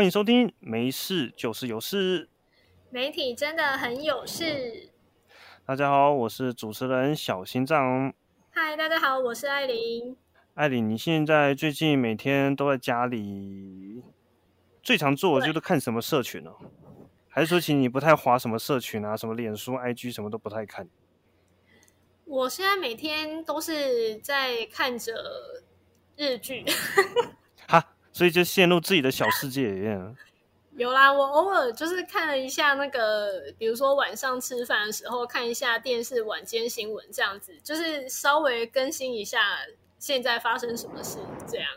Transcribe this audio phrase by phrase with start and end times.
[0.00, 2.24] 欢迎收听《没事就是有事》，
[2.88, 4.88] 媒体真的很有事。
[5.66, 8.10] 大家好，我是主持人小心脏。
[8.48, 10.16] 嗨，大家好，我是艾琳。
[10.54, 14.02] 艾琳，你现在最近每天都在家里，
[14.82, 16.50] 最常做的就是看什么社群呢？
[17.28, 19.14] 还是说，其实你不太滑什么社群啊？
[19.14, 20.88] 什么脸书、IG 什么都不太看？
[22.24, 25.12] 我现在每天都是在看着
[26.16, 26.64] 日剧。
[28.20, 30.14] 哈，所以就陷入自己的小世界一样。
[30.76, 39.38] 有啦，我偶尔就是看了一下那个，比如说晚上吃饭的时候看一下电视晚间新闻，这样子就是稍微更新一下
[39.98, 41.68] 现在发生什么事，这样。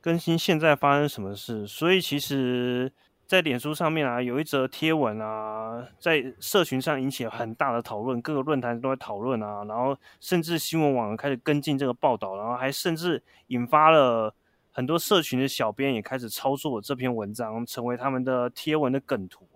[0.00, 2.92] 更新现在发生什么事，所以其实，
[3.26, 14.34] 在脸书上面啊，有一则贴文啊，在社群上引起了很大的讨论，各个论坛都在讨论啊，然后甚至新闻网开始跟进这个报道，然后还甚至引发了。
[14.76, 19.48] 很多社群的小编也开始操作这篇文章，成为他们的贴文的梗图。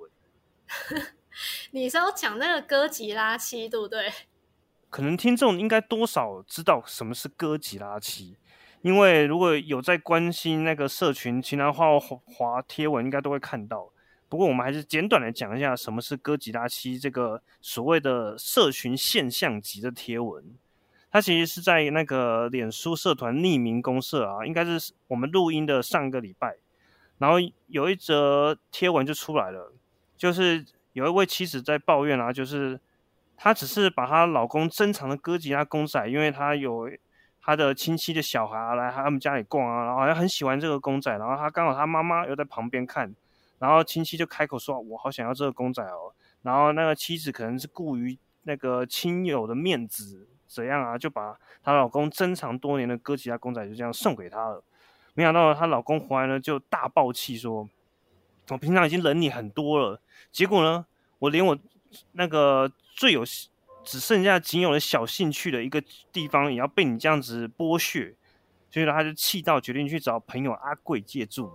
[1.72, 4.10] 你是要讲那个哥吉拉七，对不对？
[4.88, 8.38] 可能听众应该多少知道什么是哥吉拉七，
[8.80, 13.92] 因为如果有在关心那个社群其他话滑贴文，应该都会看到。
[14.26, 20.42] 不过我们还是简短的讲一下什么是哥吉拉七这个所谓的社群现象级的贴文。
[21.12, 26.54] 他其实是在那个脸书社团匿名公社啊，应该是我们录音的上个礼拜，
[27.18, 29.72] 然后有一则贴文就出来了，
[30.16, 32.78] 就是有一位妻子在抱怨啊，就是
[33.36, 36.88] 她只是把她老公珍藏的哥吉拉公仔，因为她有
[37.42, 43.12] 她的亲戚的小孩来他们家里逛啊，然后好像很喜欢这个公仔，然后她刚好她妈妈又在旁边看，
[43.58, 50.28] 然后亲戚就开口说：“我好想要这个公仔哦。”然后那个妻子可能是顾于那个亲友的面子。
[50.50, 50.98] 怎样啊？
[50.98, 54.62] 就把她老公珍藏多年的哥吉拉公仔就这样送给她了。
[55.14, 57.68] 没想到她老公回来呢，就大爆气说
[58.50, 60.00] ：“我平常已经忍你很多了，
[60.32, 60.84] 结果呢，
[61.20, 61.56] 我连我
[62.12, 63.24] 那个最有
[63.84, 65.80] 只剩下仅有的小兴趣的一个
[66.12, 68.14] 地方，也要被你这样子剥削。”
[68.68, 71.52] 所以呢，他就气到决定去找朋友阿贵借住。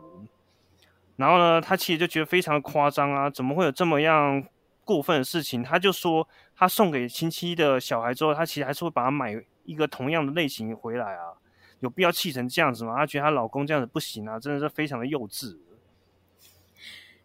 [1.17, 4.45] 然后呢，他其实就觉得非常的夸张啊，怎么会有这么样？
[4.83, 11.33] 过分的事情，他就说他送给亲戚的小孩之后，他其实还是会把他买一个同样的类型回来啊，
[11.81, 12.95] 有必要气成这样子吗？
[12.95, 15.57] 她觉得她老公这样子不行啊，真的是非常的幼稚。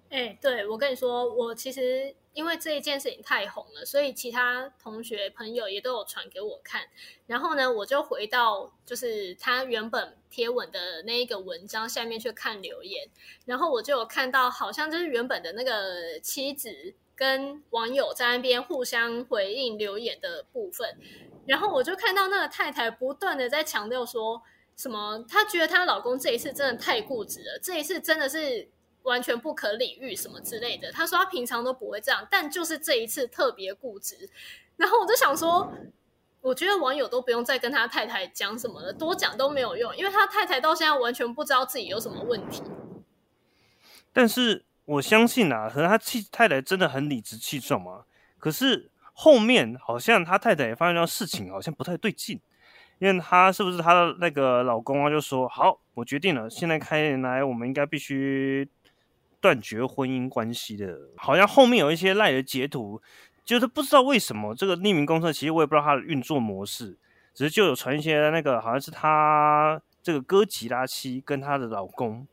[0.08, 6.82] 哎，对我跟你说，我其实因为这一件事情太红了，所以其他同学朋友也都有传给我看。
[7.28, 13.08] 然后呢，我就回到就是他原本贴文的那一个文章下面去看留言，
[13.44, 16.96] 然后我就有看到，好像就是原本的那个妻子。
[17.20, 20.96] 跟网友在那边互相回应留言的部分，
[21.46, 24.40] 然后我就看到那个太太不断的在强调说
[24.74, 28.70] 什么，她觉得她老公这一次真的太固执了，这一次真的是
[29.02, 30.90] 完全不可理喻什么之类的。
[30.90, 34.30] 她说她平常都不会这样，但就是这一次特别固执。
[34.78, 35.70] 然后我就想说，
[36.40, 42.62] 我觉得网友都不用再跟他太太讲什么了，多讲都没有用，因为他太太到现在完全不知道自己有什么问题。
[44.10, 44.64] 但是。
[44.84, 48.04] 我相信啊，可能他气太太真的很理直气壮嘛。
[48.38, 52.40] 可是后面好像他太太也发现到事情好像不太对劲，
[52.98, 55.10] 因为他是不是他的那个老公啊？
[55.10, 58.66] 就说好，我决定了，现在开年来我们应该必须
[59.40, 60.98] 断绝婚姻关系的。
[61.16, 63.00] 好像后面有一些赖的截图，
[63.44, 66.96] 就是不知道为什么这个匿名公测，其实我也不知道它的运作模式，
[67.34, 72.26] 只是就有传一些那个好像是他这个哥吉拉妻跟她的老公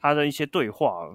[0.00, 1.08] 他的一些对话。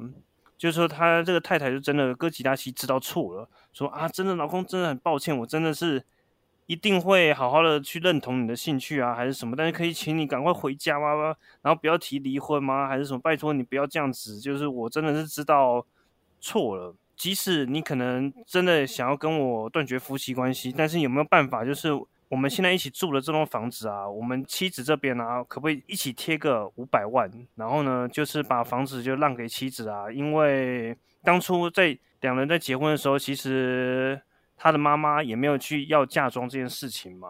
[0.64, 6.02] 就是说，他这个太太就真的哥吉拉西知道错了，说啊，真的老公真的很抱歉，我真的是
[6.68, 9.58] 一定会好好的去认同你的兴趣啊，还是什么？
[9.58, 11.36] 但是可以请你赶快回家吗？
[11.62, 12.88] 然后不要提离婚吗？
[12.88, 13.20] 还是什么？
[13.20, 15.86] 拜托你不要这样子，就是我真的是知道
[16.40, 21.66] 错了，即使你可能真的想要跟我断绝夫妻关系，但是有没有办法？
[21.66, 21.90] 就是。
[22.34, 27.30] 我们现在一起住的这栋房子啊，我们妻子这边呢，可不可以一起贴个五百万？
[27.54, 34.20] 然后呢，就是把房子就让给妻子啊，因为当初在两人在结婚的时候，其实
[34.58, 37.30] 他的妈妈也没有去要嫁妆这件事情嘛。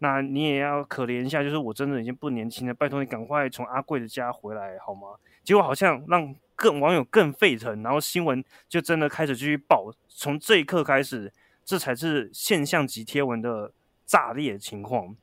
[0.00, 5.16] 那你也要可怜一下，就是我真的已经不年轻了，拜托你赶快从阿贵的家回来好吗？
[5.44, 9.90] 结果好像让更网友更沸腾，然后新闻就真的开始继续报。
[10.08, 11.32] 从这一刻开始，
[11.64, 13.72] 这才是现象级贴文的。
[14.06, 15.16] 炸裂情况，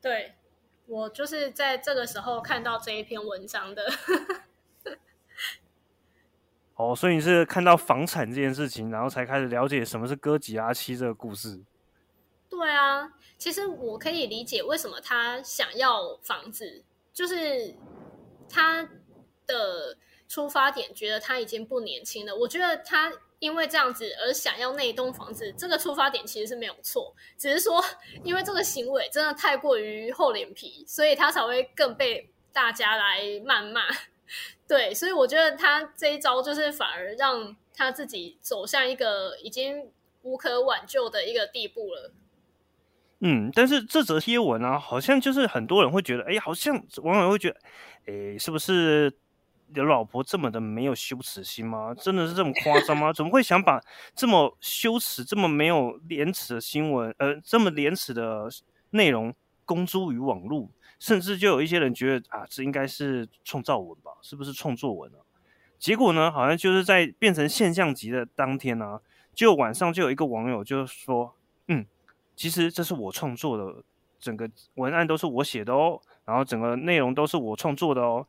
[0.00, 0.32] 对
[0.86, 3.92] 我就是在这个时候看到这一篇文章的。
[6.74, 11.62] 哦，所以你是看到房产这件事情，然后才开始了解什么是哥吉拉七这个故事。
[12.48, 16.82] 对啊，其实我可以理解为什么他想要房子，
[17.12, 17.76] 就是
[18.48, 18.88] 他
[19.46, 19.96] 的。
[20.32, 22.34] 出发点觉得他已经不年轻了。
[22.34, 27.84] 我觉得他因为这样子而想要那一栋房子，这个出发点其实是没有错，只是说
[28.24, 33.82] 因为这个行为真的太过于厚脸皮，所以他才会更被大家来谩骂。
[34.66, 39.90] 对，所以我觉得他这一招就是反而让他自己走向一个已经
[40.22, 42.10] 无可挽救的一个地步了。
[43.20, 47.56] 嗯，但是这则贴文啊，好像就是很多人会觉得，哎，好像网友会觉得，
[48.06, 49.12] 哎，是不是
[49.72, 51.94] 的老婆这么的没有羞耻心吗？
[51.94, 53.12] 真的是这么夸张吗？
[53.12, 53.80] 怎么会想把
[54.14, 58.48] 这么羞耻、这么没有廉耻的新闻，呃，这么廉耻的
[58.90, 59.34] 内容
[59.64, 60.68] 公诸于网络？
[60.98, 64.12] 甚至就有一些人觉得啊，这应该是创造文吧？
[64.22, 65.18] 是不是创作文啊？
[65.78, 69.00] 结果呢，好像就是在变成现象级的当天呢，
[69.34, 71.34] 就晚上就有一个网友就说，
[71.68, 71.86] 嗯。
[72.34, 73.84] 其实这是我创作的，
[74.18, 78.26] 整个文案都是我写的哦，然后整个内容都是我创作的哦。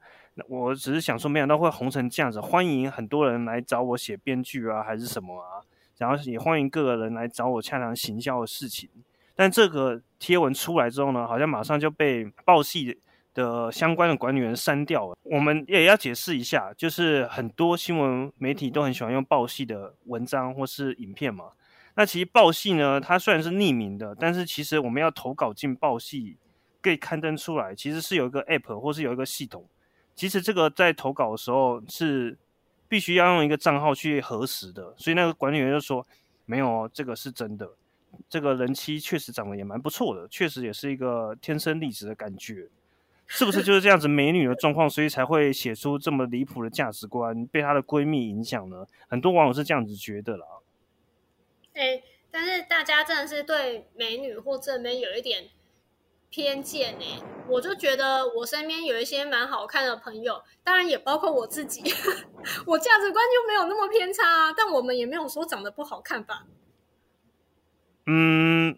[0.48, 5.62] 我只是想说，没想到会红成这样子，欢迎很多人来找我写编剧啊，还是什么啊？
[5.98, 8.90] 然后也欢迎各个人来找我洽谈行销的事情。
[9.36, 13.00] 但这个贴文出来之后呢，好像马上就被报系
[13.34, 15.18] 的相关的管理员删掉了。
[15.24, 21.46] 我们也要解释一下，就是很多新闻媒体都很喜欢用报系的文章或是影片嘛。
[21.96, 26.38] 那其实报系呢，它虽然是匿名的，但是其实我们要投稿进报系，
[26.84, 29.66] 可以刊登出来，其实是有一个 app 或是有一个系统。
[30.14, 32.38] 其实这个在投稿的时候是
[32.88, 36.06] 必须要用一个账号去核实的，所以那个管理员就说
[36.46, 37.68] 没有哦，这个是真的，
[38.30, 42.68] 这个人妻确实长得也蛮不错的，确实也是一个天生丽质的感觉，
[43.26, 48.86] 是不是就是这样子美女的状况，所以才会写出这么离谱的价值观，被她的闺蜜影响呢？
[49.08, 50.46] 很多网友是这样子觉得啦。
[51.74, 55.50] 哎，但是大家真的是对美女或正妹有一点
[56.34, 57.06] 偏见呢。
[57.48, 61.84] 我就觉得我身边有一些蛮好看的朋友，当然也包括我自己，
[62.66, 64.52] 我价值观就没有那么偏差啊。
[64.58, 66.48] 但我们也没有说长得不好看吧？
[68.08, 68.76] 嗯，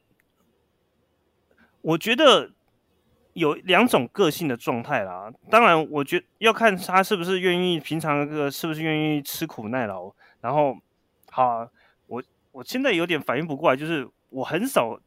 [1.82, 2.52] 我觉得
[3.32, 5.32] 有两种个性的状态啦。
[5.50, 10.14] 当然，我觉要看他是不是愿意，平常个是不是愿意吃苦耐劳。
[10.42, 10.76] 然后，
[11.32, 11.70] 好。
[12.08, 15.00] 我我现在有点反应不过来，就是我很少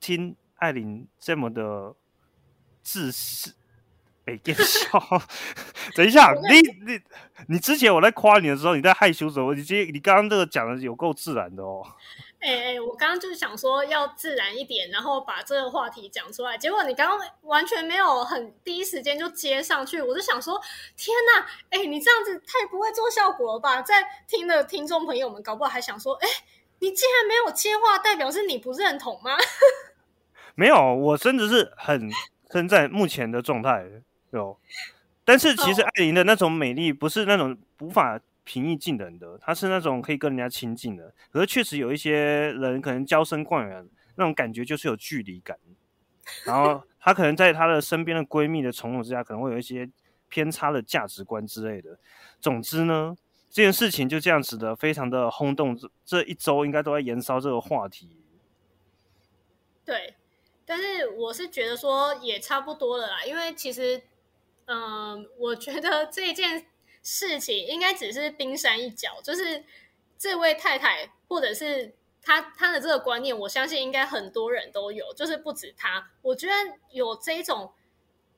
[0.00, 1.94] 听艾琳这么的
[2.82, 3.54] 自私。
[4.26, 4.88] 哎，别笑！
[5.94, 7.00] 等一下，你你
[7.46, 9.54] 你之前我在夸你的时候，你在害羞什么？
[9.54, 11.86] 你今你刚刚这个讲的有够自然的哦。
[12.40, 20.60] 哎哎，我刚刚就是想说要自然一点，然后把这个话题讲出来，结果你刚刚完全没有很第一时间就接上去，我就想说，
[20.96, 21.46] 天哪！
[21.70, 23.80] 哎，你这样子太不会做效果了吧？
[23.80, 26.28] 在听的听众朋友们，搞不好还想说，哎。
[26.78, 29.34] 你竟然没有接话，代表是你不认同吗？
[30.56, 32.10] 没有，我真的是很
[32.50, 33.86] 称赞目前的状态
[34.30, 34.58] 有。
[35.24, 41.14] 但是其实艾琳的那种美丽，不是那种无法平易近人的，她是那种可以跟人家亲近的。
[41.30, 45.56] 可是确实有一些人可能娇生惯养，那种感觉就是有距离感。
[46.44, 49.88] 然后她可能在她的身边的闺蜜的宠辱之下，可能会有一些
[50.28, 51.98] 偏差的价值观之类的。
[52.40, 53.16] 总之呢。
[53.48, 55.74] 这件事情就这样子的，非常的轰动。
[55.74, 58.14] 这这一周应该都在燃烧这个话题。
[59.82, 60.14] 对，
[60.66, 64.02] 但是我是觉得说也差不多了啦，因为其实，
[64.66, 66.66] 嗯，我觉得这件
[67.02, 69.20] 事情应该只是冰山一角。
[69.22, 69.64] 就是
[70.18, 76.10] 这位太太，或者是她她的这个观念，我相信应该很多人都有，就是不止她。
[76.20, 76.52] 我觉得
[76.90, 77.72] 有这种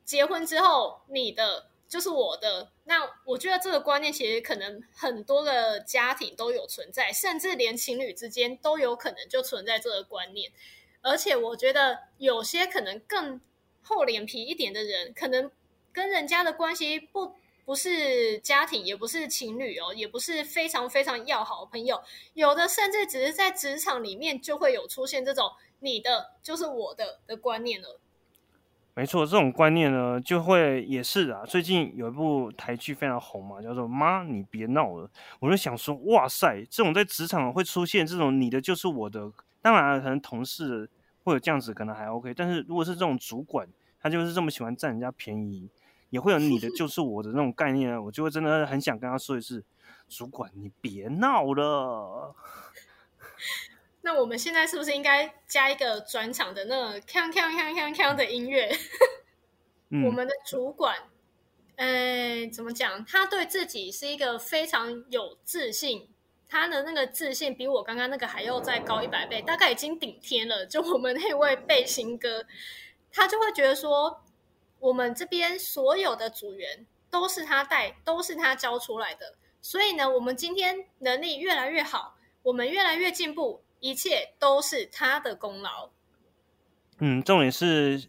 [0.05, 1.67] 结婚之后，你的。
[1.89, 10.53] 就是我的，那我觉得这个观念其实可能很多的家庭都有存在，甚至连情侣之间都有可能就存在这个观念。
[11.03, 13.41] 而且我觉得有些可能更
[13.83, 15.51] 厚脸皮一点的人，可能
[15.93, 22.03] 跟人家的关系不不是家庭，也不是情侣哦，也不是非常非常要好的朋友，
[22.35, 28.01] 有的甚至只是在职场里面就会有出现这种“你的就是我的”的观念了。
[28.95, 31.45] 没错，这种观念呢，就会也是啊。
[31.47, 35.07] 最近有一部台剧非常红嘛，叫做《妈，你别闹了》。
[35.39, 40.89] 我就想说，哇塞，这种在职场会出现这种“你的就是我的”，当然可能同事
[41.25, 42.33] 会有这样子，可能还 OK。
[42.35, 43.69] 但是如果是这种主管，
[44.01, 45.69] 他就是这么喜欢占人家便宜，
[46.11, 49.65] 也会有“你的就是我的”那种概念，我就会真的很想跟他说一次
[50.09, 52.35] ：“主管，你别闹了。
[54.03, 58.71] ”那我们现在是不是应该加一个转场的那个锵锵锵锵锵的音乐？
[60.05, 60.97] 我们的主管，
[61.77, 63.05] 呃，怎么讲？
[63.05, 66.09] 他对自己是一个非常有自信，
[66.49, 70.65] 他的那个自信比我刚刚那个还要再高一百倍，大概已经顶天了。
[70.65, 72.45] 就我们那位背心哥，
[73.13, 74.23] 他就会觉得说，
[74.81, 79.35] 我们这边所有的组员都是他带，都是他教出来的。
[79.61, 85.91] 所以呢，我们今天能力越来越好，我们越来越进步，一切都是他的功劳。
[87.01, 88.09] 嗯，重点是，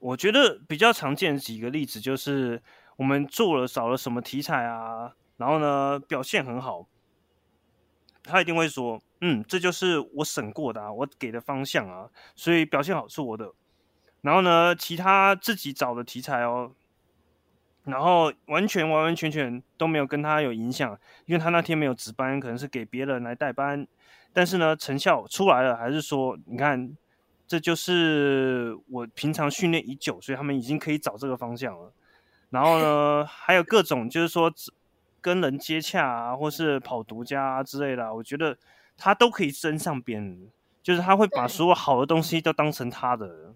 [0.00, 2.62] 我觉得比较常见几个例子就是
[2.96, 6.86] 我们做了少了什么题材啊，然后呢表现很好，
[8.28, 13.52] 他一定会说，嗯，这就是我审过的啊，我给的方向啊，所以表现好是我的。
[14.20, 16.72] 然后呢，其他自己找的题材哦，
[17.84, 23.86] 然后完全完完全全都没有跟他有影响，因为他那天没有值班，可能是给别人来代班。
[24.32, 26.96] 但是呢，成效出来了，还是说，你看，
[27.46, 31.92] 这就是我平常训练已久，所以他们已经可以找这个方向了。
[32.50, 34.52] 然后呢，还有各种就是说
[35.20, 38.56] 跟人接洽啊，或是跑独家啊之类的，我觉得
[38.96, 40.48] 他都可以升上边，
[40.82, 43.54] 就是他会把所有好的东西都当成他的。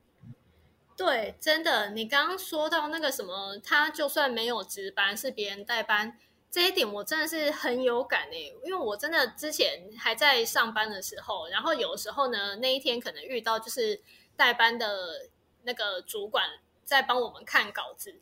[0.95, 6.16] 对，真的，你刚刚说到那个什么，他就算没有值班，是别人代班，
[6.50, 8.54] 这一点我真的是很有感诶。
[8.62, 14.00] 因为我真的之前还在上班的时候，然后有时候呢，那一天可能遇到就是
[14.37, 15.28] 代班的
[15.62, 16.45] 那个主管
[16.85, 18.21] 在帮我们看稿子，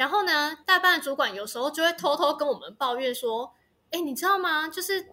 [0.00, 3.52] 然后呢，代班的主管有时候就会偷偷跟我们抱怨说
[3.92, 4.66] ：“哎，你知道吗？
[4.66, 5.12] 就是。”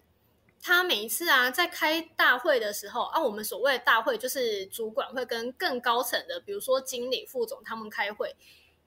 [0.60, 8.34] 他每一次啊，在开大会的时候啊，我们所谓的大会就是主管会跟更高层的，比如说经理、副总他们开会，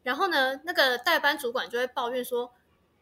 [0.04, 2.52] 然后呢，那个代班主管就会抱怨说，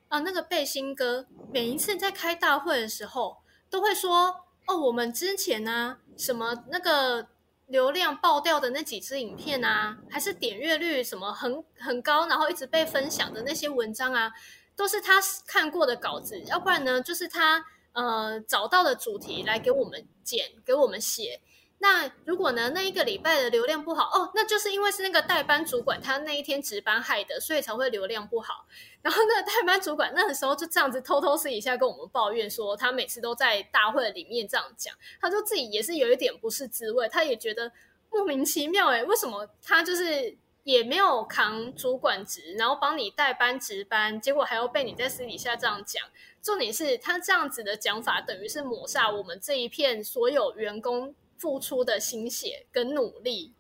[0.10, 3.38] 啊，那个背心哥每一次在开大会的时候，
[3.72, 7.28] 都会说，哦，我们之前呢，什么那个
[7.70, 14.32] 流量爆掉的那几支影片啊，还是点阅率什么很很高，然后一直被分享的那些文章啊，
[14.76, 17.66] 都是他看过的稿子，要不然呢，就是他。
[17.92, 21.42] 呃，找到的主题来给我们剪，给我们写。
[21.82, 28.66] 那如果呢，那一个礼拜的流量不好哦，那就是因为是那个代班主管他那一天值班害的，所以才会流量不好。
[29.02, 37.72] 然后那个代班主管那个时候就这样子偷偷私底下跟我们抱怨说，他每次都在大会里面这样讲，他说自己也是有一点不是滋味，他也觉得
[38.10, 46.04] 莫名其妙哎，为什么他就是也没有扛主管职，然后帮你代班值班，结果还要被你在私底下这样讲。
[46.42, 53.54] 重点是他这样子的讲法，等于是抹煞我们这一片所有员工付出的心血跟努力。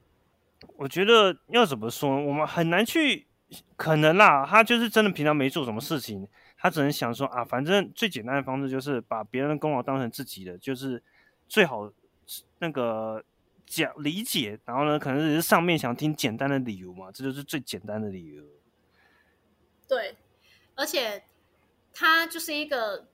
[0.75, 3.25] 我觉得要怎么说，我们很难去
[3.75, 4.45] 可能啦。
[4.45, 11.01] 他就是真的平常没做什么事情，他只能想说啊，反正最简单的方式就是把别人的功劳当成自己的，就是
[11.47, 11.91] 最好
[12.59, 13.23] 那个
[13.65, 14.59] 讲理解。
[14.65, 18.43] 然后呢，可能是上面想听简单的理由嘛，这就是最简单的理由。
[19.87, 20.15] 对，
[20.75, 21.23] 而且。
[21.91, 23.07] 他就是一个，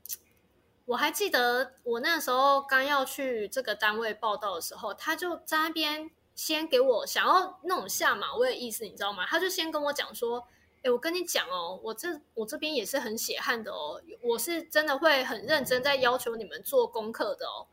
[0.86, 9.26] 我还记得我那时候刚要去这个单位报道的时候，他就在那边先给我想要那种下马威的意思，你知道吗？
[9.26, 10.48] 他就先跟我讲说
[10.84, 17.66] ：“哎，我跟你讲哦，我这我这边也是很血汗的哦，我是真的会很认真在要求你们做功课的哦。”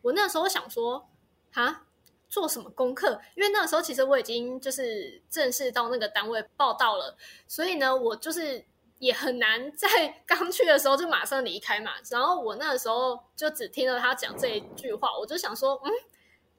[0.00, 1.06] 我那时候想说
[1.52, 1.84] ：“哈，
[2.30, 8.64] 做什么功课？”因为那时候其实我已经就是正式到那个单位报道了，所以呢，我就是。
[8.98, 9.88] 也很难在
[10.26, 11.92] 刚去的时候就马上离开嘛。
[12.10, 15.90] 然后我那个时候就只听了他讲这一句话，我就想说，嗯，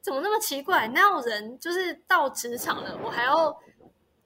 [0.01, 0.87] 怎么那么奇怪？
[0.89, 3.57] 哪有人就是到职场了，我还要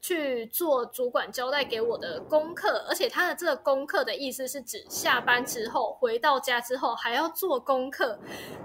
[0.01, 2.85] 去做主管交代给我的功课？
[2.89, 8.19] 而且他的这个功课的意思是指下班之后回到家之后还要做功课。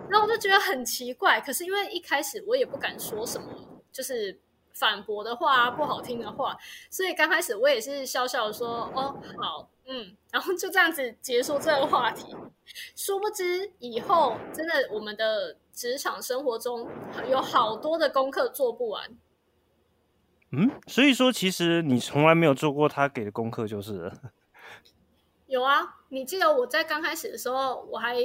[0.08, 1.40] 然后我就觉得很奇怪。
[1.40, 3.48] 可是因为一开始我也不敢说什么，
[3.92, 4.40] 就是。
[4.74, 6.56] 反驳的话，不好听的话，
[6.90, 12.34] 所以刚开始我也是笑笑说：“哦，好，嗯。”然后就这样子结束这个话题。
[12.96, 16.88] 殊不知，以后真的我们的职场生活中
[17.30, 19.16] 有好多的功课做不完。
[20.50, 24.12] 嗯，所以说其实你从来没有做过他给的功课，就是了。
[25.46, 28.16] 有啊，你记得我在刚开始的时候，我还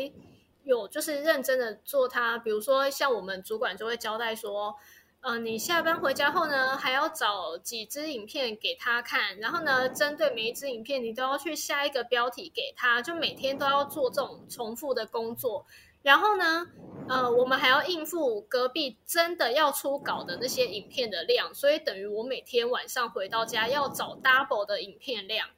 [0.63, 4.75] 有就是认真的做他，比如说像我们主管就会交代说。
[5.21, 15.65] 嗯，你下班回家后呢，还要找几支影片给他看，然后呢，针对每一支影片，你都要去下一个标题给他，就每天都要做这种重复的工作。
[16.01, 16.67] 然后呢，
[17.09, 25.49] 呃，我们还要应付隔壁真的要出稿的那些影片的量，所以等于我每天晚上回到家要找 double 的影片量。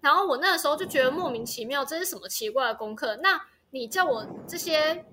[0.00, 3.14] 然后我那个时候就觉得莫名其妙，这是什么奇怪的功课？
[3.22, 3.40] 那
[3.70, 5.06] 你叫我这些？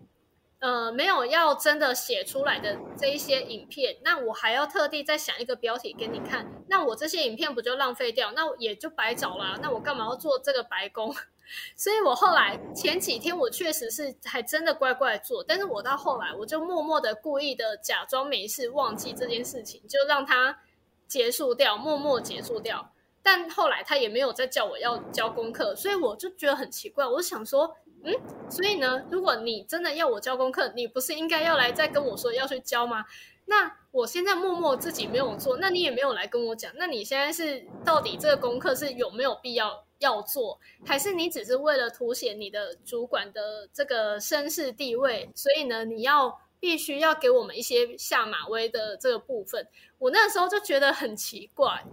[0.61, 8.31] 呃，没有要真的写出来的这一些影片，那我还要特地再想一个标题给你看，那我这些影片不就浪费掉？
[8.33, 9.57] 那也就白找了。
[9.59, 11.11] 那我干嘛要做这个白工？
[11.75, 20.59] 所以我后来前几天我确实是还真的乖乖做，但是我到后来我就默默的故意的假装没事，忘记这件事情，就让它
[21.07, 22.93] 结束掉，默默结束掉。
[23.23, 27.05] 但后来他也没有再叫我要交功课，所以我就觉得很奇怪。
[27.05, 28.13] 我想说，嗯，
[28.49, 33.05] 所以呢，如果你真的要我交功课，你不是应该要来再跟我说要去交吗？
[33.45, 49.67] 那我现在默默自己没有做，那你也没有来跟我讲，那你现在是到底这个功课是有没有必要要做，还是你只是为了凸显你的主管的这个身世地位，所以呢，你要必须要给我们一些下马威的这个部分？
[49.97, 51.83] 我那时候就觉得很奇怪。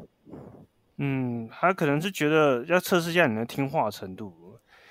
[0.98, 4.47] 嗯，他可能是觉得要测试一下你的听话程度，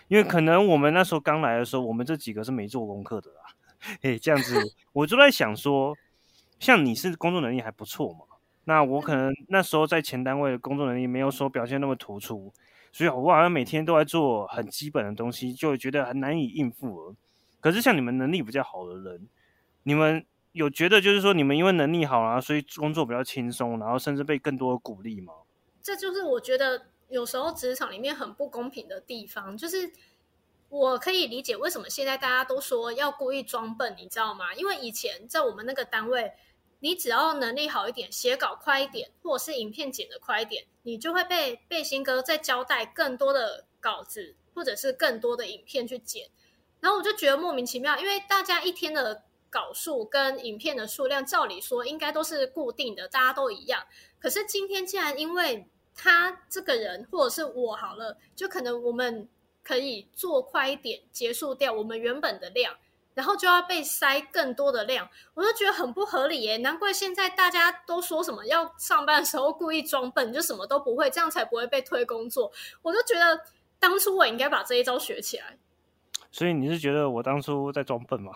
[0.07, 3.41] 因为可能我们那时候刚来的时候，我们这几个是没做功课的啦。
[4.01, 4.55] 哎，这样子，
[4.93, 5.95] 我就在想说，
[6.59, 12.51] 像你是工作能力还不错嘛，那我可能那时候在前单位的工作能力没有说表现那么突出，
[12.91, 17.15] 所以我好像每天都在做很基本的东西，就觉得很难以应付了。
[17.59, 19.27] 可是像你们能力比较好的人，
[19.83, 25.33] 你们有觉得就是说你们因为能力好啊，所以工作比较轻松，然后甚至被更多的鼓励吗？
[25.81, 29.91] 这就是我觉得有时候职场里面很不公平的地方，就是
[30.69, 34.53] 我可以理解为什么现在大家都说要故意装笨，你知道吗？
[34.55, 36.33] 因为以前在我们那个单位，
[36.79, 46.29] 你只要能力好一点，写稿快一点，或者是影片剪得快一点，你就会被背心哥再交代更多的稿子，或者是更多的影片去剪。
[46.79, 53.83] 然后我就觉得莫名其妙，因为大家一天的稿数跟影片的数量，照理说应该都是固定的，大家都一样。
[54.19, 59.27] 可是今天竟然因为他这个人，或者是我好了，就可能我们
[59.63, 62.75] 可以做快一点，结束掉我们原本的量，
[63.15, 66.57] 然后就要被塞更多的量，我就觉得很不合理耶。
[66.57, 72.51] 难怪现在大家都说什么要上班的时候故意装笨，就什么都不会，这样才不会被推工作。
[72.83, 73.41] 我就觉得
[73.79, 75.57] 当初我应该把这一招学起来。
[76.31, 78.33] 所以你是觉得我当初在装笨吗？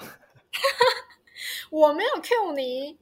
[1.69, 2.97] 我没有 Q 你。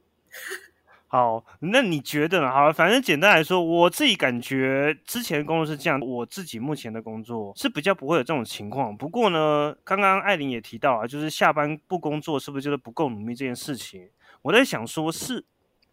[1.12, 2.48] 好，那你觉得呢？
[2.48, 8.96] 好，反正简单来说，我自己感觉之前的工作是这样，我自己目前的工作是比较不会有这种情况。
[8.96, 14.08] 不过呢，刚刚艾琳也提到啊，就是下班不工作是不是就是不够努力这件事情？
[14.42, 15.44] 我在想，说是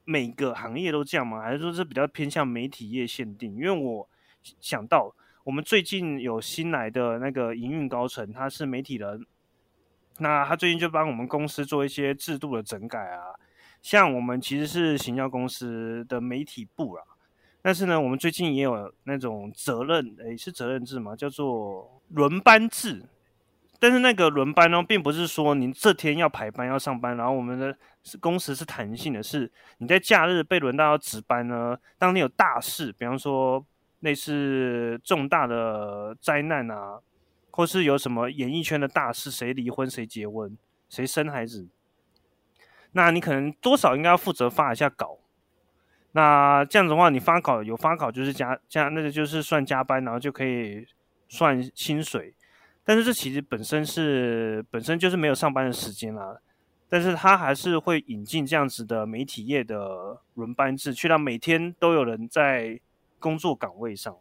[0.06, 1.42] 每个行业都这样吗？
[1.42, 3.56] 还是说是比较偏向媒体业限定？
[3.56, 4.08] 因为我
[4.62, 5.12] 想到
[5.44, 9.26] 我们最近有新来的那个营运高层，他是媒体人，
[10.20, 13.34] 那他最近就帮我们公司做一些制度的整改啊。
[13.82, 17.04] 像我们其实是行销公司的媒体部啦，
[17.62, 23.04] 但是呢，我们最近也有那种责任，诶，是责任制嘛，叫做轮班制。
[23.80, 27.78] 但是那个轮班呢，并不是说您这天要排班要上班，然后我们的
[28.20, 31.78] 工时是弹性的，是你在假日被轮到要值班呢。
[32.00, 33.64] 当你有大事，比方说
[34.00, 37.00] 类似重大的灾难啊，
[37.52, 40.58] 或是有什么演艺圈的大事，谁离婚、谁结婚、
[40.90, 41.68] 谁生孩子。
[42.98, 45.20] 那你可能多少应该要负责发一下稿，
[46.14, 50.84] 那这样子的话，你发稿有发稿就是加加，那个就是算加班，然后就可以
[51.30, 52.34] 算薪水。
[52.84, 56.40] 但是这其实本身是本身就是没有上班的时间啦，
[56.90, 62.80] 但是他还是会引进这样子的媒体业的轮班制，去让每天都有人在
[63.20, 64.18] 工作岗位上。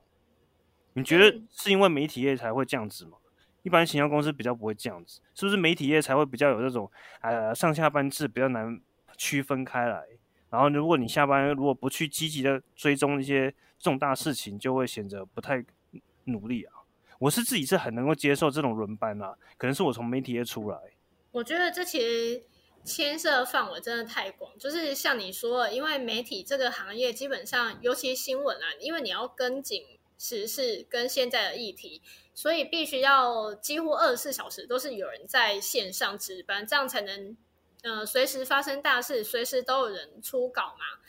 [0.92, 3.16] 你觉得是因为媒体业才会这样子吗？
[3.66, 6.88] 一般行销公司比较不会这样子，是不是媒体业才会比较有这种
[7.20, 8.80] 呃上下班制比较难
[9.16, 10.04] 区分开来？
[10.50, 15.64] 然后如果你下班如果不去积极的追踪一些重大事情，就会显得不太
[16.26, 16.72] 努力啊。
[17.18, 20.78] 我是自己是很能够接受这种轮班啊，可能是我从媒体业出来。
[21.32, 22.44] 我觉得这其实
[22.84, 29.82] 牵涉范围真的太广，就是像你说，因为媒体这个行业基本上，尤其新闻啊，因为你要跟紧
[30.16, 32.00] 时事跟现在的议题。
[32.36, 37.34] 所以必须要几乎二十四小时都是有人在线上值班，这样才能
[37.82, 41.00] 呃随时发生大事，随时都有人出稿嘛。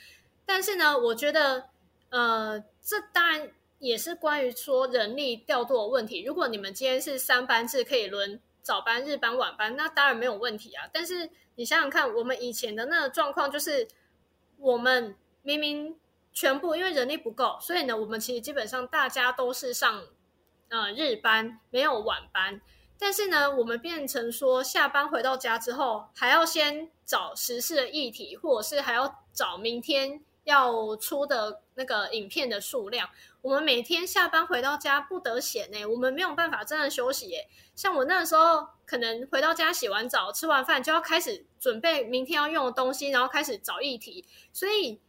[0.46, 1.66] 但是呢，我觉得
[2.12, 6.24] 呃这当然也是关于说人力调度的问题。
[6.24, 10.88] 如果你们今天是三班制，可以轮早班、日班、晚班，那当然没有问题啊。
[10.94, 13.86] 但是你想想看，我们以前的那个状况就是，
[14.60, 16.00] 我们明明
[16.32, 20.06] 全部因为人力不够，所以呢，我们其实基本上大家都是上。
[20.70, 22.60] 呃，日班没有晚班，
[23.00, 33.10] 但是呢，我们变成说下班回到家之后，还要先找时事的议题，或者是还要找明天要出的那个影片的数量。
[33.42, 37.48] 我们每天下班回到家不得闲呢，我们没有办法真的休息耶。
[37.74, 45.00] 像我那个时候，可能回到家洗完澡、吃完饭，就要开始准备明天要用的东西，然后开始找议题，所以。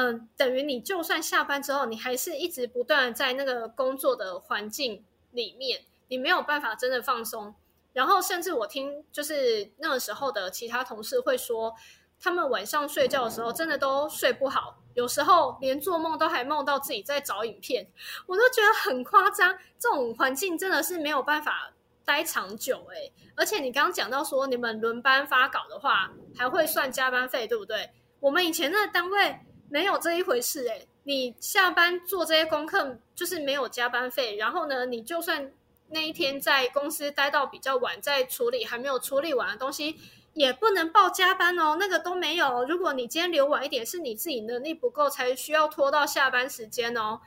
[0.00, 7.54] 嗯，等于你就算下班之后，你还是一直不断在那个工作的环境里面，你没有办法真的放松。
[7.92, 11.74] 然后，甚至我听就是那个时候的其他同事会说，
[12.20, 17.88] 他们晚上睡觉的时候真的都睡不好，有时候连做梦都还梦到自己在找影片，
[18.26, 19.58] 我都觉得很夸张。
[19.78, 21.72] 这种环境真的是没有办法
[22.04, 23.10] 待长久哎。
[23.34, 27.90] 而且你刚刚讲到说你们轮班发稿的话，还会算加班费，对不对？
[28.20, 30.86] 我们以前那个单位没有这一回事哎。
[31.08, 35.50] 你下班做这些功课就是没有加班费，然后呢，你就算
[35.88, 39.96] 那一天在公司待到比较晚，在处理还没有处理完的东西，
[40.34, 42.62] 也不能报加班哦，那个都没有。
[42.66, 47.18] 如果你今天留晚一点，是你自己能力不够，才需要拖到下班时间哦。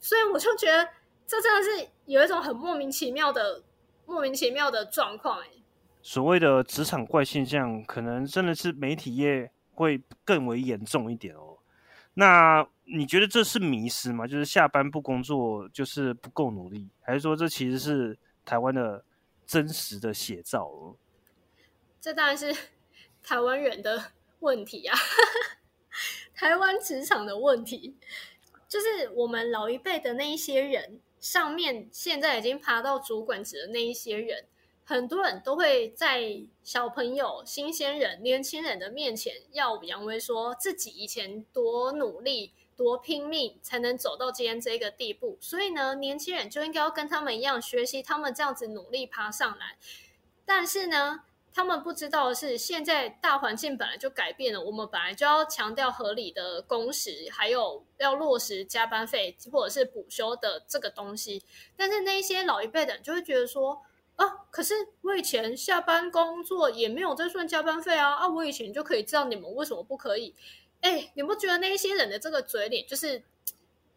[0.00, 0.86] 所以我就觉得
[1.26, 3.62] 这真的是有一种很莫名其妙的、
[4.04, 5.46] 莫名其妙的状况哎。
[6.02, 11.56] 所谓的职场怪现象，可能真的是媒体业会更为严重一点哦。
[12.12, 14.26] 那你觉得这是迷失吗？
[14.26, 19.04] 就是下班不工作就是不够努力，还是说这其实是台湾的
[19.46, 20.96] 真实的写照？
[22.00, 22.54] 这当然是
[23.22, 24.98] 台湾人的 问题啊，
[26.34, 27.96] 台湾职场的问题，
[28.68, 34.44] 就是我们老一辈的那一些人，上面现在已经爬到主管职的那一些人。
[34.86, 45.38] 很多人都会在小朋友、新鲜人、年轻人的面前耀武扬威，说自己以前多努力、多拼命，才能走到今天这个地步。
[45.40, 49.76] 所以呢，年轻人就应该要跟他们一样学习，他们这样子努力爬上来。
[50.44, 51.20] 但是呢，
[51.52, 61.42] 他们不知道的是，现在大环境本来就改变了，我们本来就要强调合理的工时，还有要落实加班费或者是补休的这个东西。
[61.76, 63.82] 但是那一些老一辈的人就会觉得说。
[64.16, 64.24] 啊！
[64.48, 68.14] 可是我以前下班工作也没有在算加班费啊！
[68.14, 70.32] 啊，我以前就可以知道你们为什么不可以？
[70.84, 73.22] 哎，你不觉得那一些人的这个嘴脸就是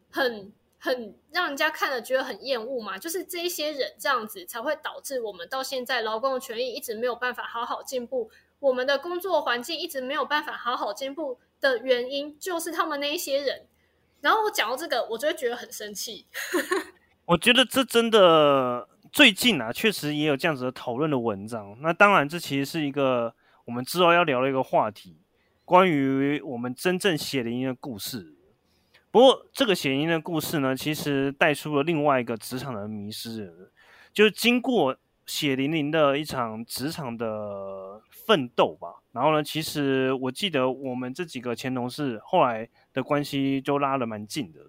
[0.09, 2.97] 很很让人家看了觉得很厌恶吗？
[2.97, 13.67] 就是这一些人这样子才会导致我们到现在劳工的权益一直没有办法好好进步，我们的工作环境一直没有办法好好进步的原因，就是他们那一些人。
[14.21, 16.25] 然后我讲到这个，我就会觉得很生气。
[17.25, 18.87] 我觉得这真的。
[19.09, 21.75] 最近啊，确实也有这样子的讨论的文章。
[21.81, 23.33] 那当然，这其实是一个
[23.65, 25.17] 我们之后要聊的一个话题，
[25.67, 28.33] 关于我们真正血淋淋的故事。
[29.11, 33.69] 不过，这个血淋淋的故事呢，其实带出了另外一个职场的迷失，
[34.13, 39.03] 就是经过血淋淋的一场职场的奋斗吧。
[39.11, 44.61] 然后呢，其实我记得我们这几个前同事后来的关系就拉得蛮近的。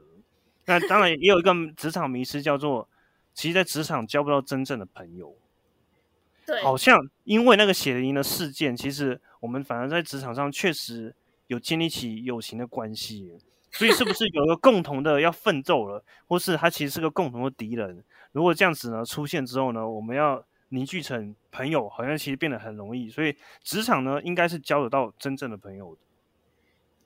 [0.65, 2.89] 那当然也有一个职场迷失，叫做。
[3.35, 5.33] 其实，在职场交不到真正的朋友，
[6.45, 11.15] 对，好像因为那个血淋淋的事件，其实我们反而在职场上确实
[11.47, 13.39] 有建立起友情的关系。
[13.71, 18.03] 所以，是不是有个共同的要奋斗了，或是他其实是个共同的敌人？
[18.33, 23.11] 如果这样子呢出现之后呢，我们要凝聚成朋友，好像其实变得很容易。
[23.11, 26.01] 所以，职场呢，应该是交得到真正的朋友的。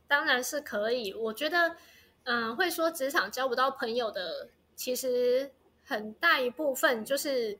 [0.06, 1.12] 当然是可以。
[1.12, 1.76] 我觉得，
[2.24, 5.52] 嗯，会说职场交不到朋友的，其实。
[5.84, 7.58] 很大一部分就是，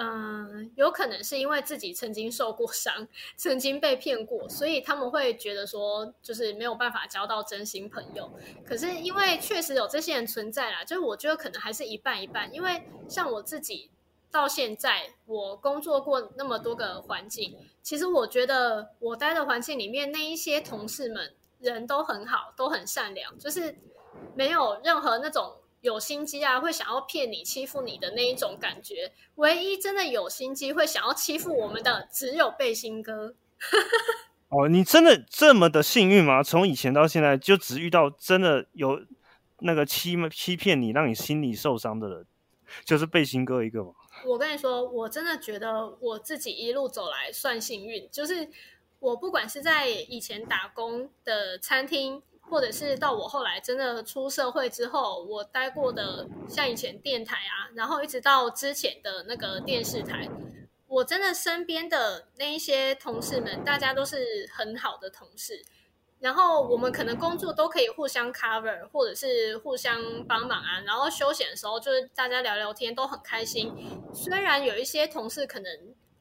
[0.00, 8.30] 嗯，有可能是因为自己曾经受过伤，曾经被骗过，所以他们会觉得说，就是没有办法交到真心朋友。
[8.64, 12.54] 可是因为确实有这些人存在啦，就是我觉得可能还是一半一半。
[12.54, 13.90] 因为像我自己
[14.30, 23.74] 到现在，我工作过那么多个环境，其实我觉得我待的环境里面那一些同事们人都很好，都很善良，就是
[24.36, 25.56] 没有任何那种。
[25.80, 29.12] 有心机啊，会想要骗你、欺负你的那一种感觉。
[29.36, 33.34] 唯一真的有心机会想要欺负我们的，只有背心哥。
[34.48, 36.42] 哦，你真的这么的幸运吗？
[36.42, 39.00] 从以前到现在，就只遇到真的有
[39.60, 42.26] 那个欺欺骗你、让你心里受伤的人，
[42.84, 43.92] 就是背心哥一个吗？
[44.26, 48.48] 我跟你说，我真的觉得我自己一路走来算幸运，就是
[48.98, 52.20] 我不管是在以前打工的餐厅。
[52.50, 60.28] 或者是到我后来真的出社会之后，我待过的像以前电台啊，然后一直到之前的那个电视台，
[60.86, 65.62] 我真的身边的那一些同事们，大家都是很好的同事，
[66.20, 73.72] 然后我们可能工作都可以互相 cover，或者是互相帮忙啊，然后休闲的时候就是大家聊聊天都很开心。
[74.14, 75.72] 虽然有一些同事可能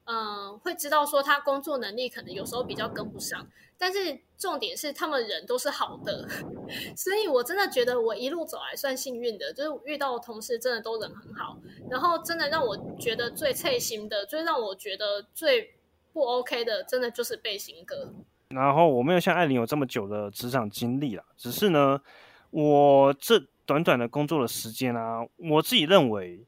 [0.05, 3.47] 嗯会知道说他工作能力可能有时候比较跟不上。
[3.79, 6.27] 但是重点是，他们人都是好的，
[6.97, 11.59] 所以我真的觉得我一路走来算幸运的，就是遇到的同事真的都人很好。
[11.89, 15.75] 然后真的让我觉得最刺心的，最让我觉得最
[16.11, 18.11] 不 OK 的，真的就是背心哥。
[18.49, 22.01] 然后我没有像艾琳有这么久的职场经历啦，只是呢，
[22.49, 25.19] 我这短短的工作的时间啊，
[25.51, 26.43] 我自己认为，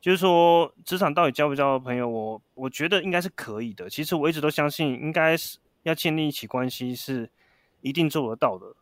[0.00, 3.90] 就是说职场到底交不交朋友，我我觉得应该是可以的。
[3.90, 5.58] 其实我一直都相信，应该是。
[5.82, 7.30] 要建立起关系是
[7.80, 8.74] 一定做得到的。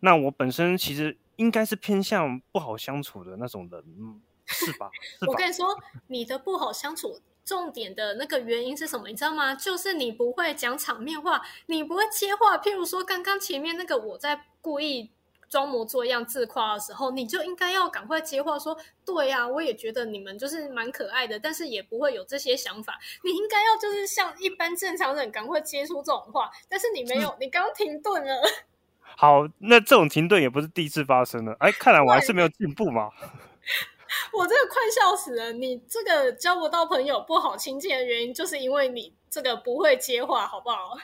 [0.00, 4.90] 那我本身其实应该是偏向不好相处的那种人，嗯，是吧？
[5.26, 5.76] 我跟你说，
[6.08, 7.20] 你的不好相处。
[7.44, 9.06] 重点的那个原因是什么？
[9.06, 9.54] 你知道吗？
[9.54, 12.58] 就是你不会讲场面话，你不会接话。
[12.58, 15.12] 譬如说，刚刚前面那个我在故意
[15.48, 22.98] 装模作样自夸的时候，你就应该要赶快接话，说：“对呀，我也觉得你们就是蛮可爱的。”但是也不会有这些想法。
[23.22, 26.50] 你应该要就是像一般正常人，赶快接出这种话。
[26.68, 28.42] 但是你没有， 你刚刚停顿了。
[29.18, 31.56] 好，那这种停顿也不是第一次发生了。
[31.60, 33.10] 哎，看来我还是没有进步嘛。
[34.32, 35.52] 我真的快笑死了！
[35.52, 40.96] 你这个交不到朋友、不好亲近的原因，就是因为你这个不会接话，好不好？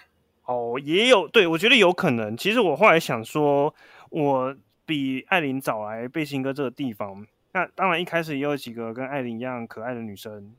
[0.45, 2.37] 哦，也有对，我觉得有可能。
[2.37, 3.75] 其实我后来想说，
[4.13, 4.55] 我
[4.87, 7.27] 比艾琳早来背心哥这个地方。
[7.53, 10.55] 那当然一开始也有几个跟艾琳一样可爱的女生，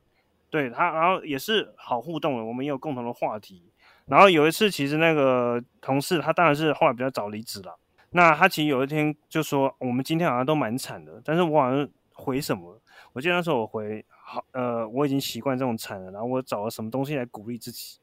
[0.50, 3.72] 对她，然后也是好互动的，我们也有共同的话题。
[4.08, 7.80] 然后有一次，其实那个同事他当然是后来比较早离职了。
[8.12, 11.88] 那他其实有一天就说，我们今天好像都蛮惨的，但是我好像。
[12.16, 12.80] 回什么？
[13.14, 16.12] 我记得那时候我回好，呃，我已经习惯这种惨了。
[16.12, 17.98] 然后我找了什么东西来鼓励自己。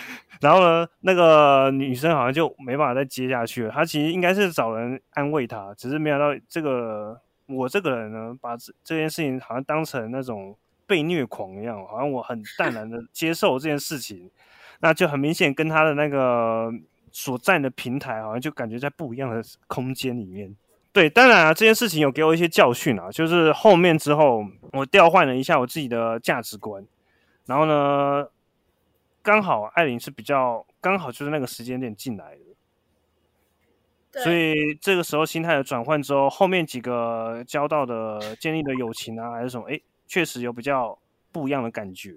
[0.40, 3.70] 然后呢，那个女生好像就没办法再接下去了。
[3.70, 10.56] 她其实应该是找人安慰她，只是没想到这个我这个人呢，把这这件事情好像当成那种
[10.86, 14.30] 被虐狂一样，好像我很淡然的 接受这件事情。
[14.80, 16.72] 那就很明显跟他的那个
[17.10, 20.54] 所站的平台，好像就感觉在不一样的空间里面。
[20.92, 26.86] 对，当然啊，这件事情有给我一些教训啊，就是后面之后我调换了一下我自己的价值观，
[27.46, 28.24] 然后呢，
[29.22, 32.36] 刚好艾琳是比较刚好就是那个时间点进来
[34.12, 40.98] 的，所以这个时候心态的转换之后，后面几个交到的建立的友情啊，还是什么，哎，确实有比较
[41.30, 42.14] 不一样的感觉，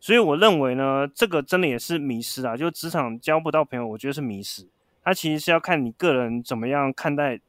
[0.00, 4.66] 所以我认为呢，这个真的也是迷失啊，就职场交不到朋友，我觉得是迷失，
[5.02, 7.40] 它其实是要看你个人怎么样看待。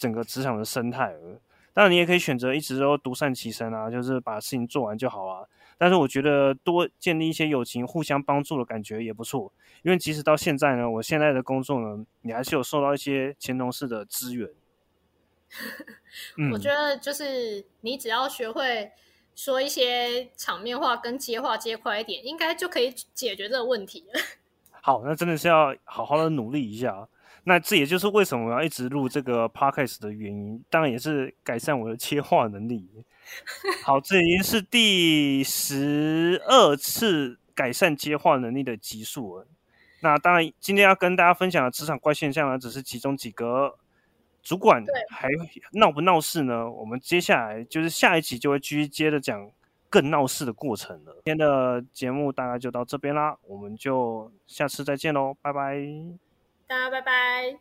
[0.00, 1.14] 整个职场的生态，
[1.74, 5.46] 当然你也可以选择一直都独善其身啊，就是把事情做完就好啊。
[5.80, 9.50] 但是我觉得多建立一些友情、互相帮助的感觉也不错。
[9.82, 14.46] 因为即使到现在呢，我现在的工作呢，你还是有受到一些前同事的支援。
[16.52, 18.92] 我觉得就是你只要学会
[19.34, 24.20] 说一些场面话跟接话接快一点，应该就可以解决这个问题了。
[24.82, 27.08] 好，那真的是要好好的努力一下。
[27.44, 32.86] 那这也就是为什么我要一直录这个 podcast 的原因，当然也是改善我的 切话能力。
[33.84, 39.46] 好，这已经是第十二次改善接话能力的集数了。
[40.00, 43.76] 那当然，今天要跟大家分享的职场怪现象呢，只是其中几个。
[44.42, 45.28] 主管还
[45.72, 46.68] 闹不闹事呢？
[46.70, 49.50] 我们接下来就是下一集就会继续接着讲
[49.90, 51.12] 更闹事的过程了。
[51.26, 55.76] 今天的节目大概就到这边啦，我们就下次再见喽，拜拜。
[56.66, 57.58] 大家拜拜。